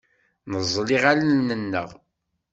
Neẓẓel 0.51 0.89
iɣallen-nneɣ. 0.95 1.89